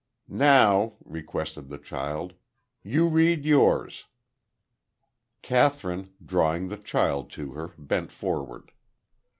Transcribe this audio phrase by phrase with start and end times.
[0.27, 2.33] "Now," requested the child,
[2.81, 4.07] "you read yours."
[5.43, 8.71] Kathryn, drawing the child to her, bent forward.